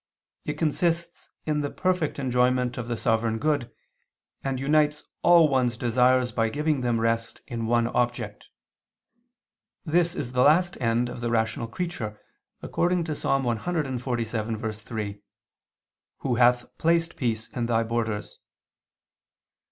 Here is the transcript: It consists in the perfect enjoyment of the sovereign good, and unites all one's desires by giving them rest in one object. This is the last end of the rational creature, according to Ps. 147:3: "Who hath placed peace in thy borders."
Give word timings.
It 0.45 0.53
consists 0.57 1.29
in 1.45 1.61
the 1.61 1.69
perfect 1.69 2.17
enjoyment 2.17 2.75
of 2.79 2.87
the 2.87 2.97
sovereign 2.97 3.37
good, 3.37 3.71
and 4.43 4.59
unites 4.59 5.03
all 5.21 5.47
one's 5.47 5.77
desires 5.77 6.31
by 6.31 6.49
giving 6.49 6.81
them 6.81 6.99
rest 6.99 7.41
in 7.45 7.67
one 7.67 7.85
object. 7.85 8.47
This 9.85 10.15
is 10.15 10.31
the 10.31 10.41
last 10.41 10.75
end 10.81 11.07
of 11.07 11.21
the 11.21 11.29
rational 11.29 11.67
creature, 11.67 12.19
according 12.63 13.03
to 13.03 13.13
Ps. 13.13 13.25
147:3: 13.25 15.21
"Who 16.21 16.33
hath 16.33 16.75
placed 16.79 17.15
peace 17.15 17.49
in 17.49 17.67
thy 17.67 17.83
borders." 17.83 18.39